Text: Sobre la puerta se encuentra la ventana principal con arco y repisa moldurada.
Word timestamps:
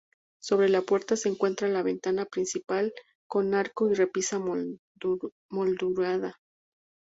Sobre 0.41 0.67
la 0.67 0.81
puerta 0.81 1.15
se 1.15 1.29
encuentra 1.29 1.67
la 1.67 1.83
ventana 1.83 2.25
principal 2.25 2.91
con 3.29 3.53
arco 3.53 3.87
y 3.87 3.93
repisa 3.93 4.39
moldurada. 5.51 6.39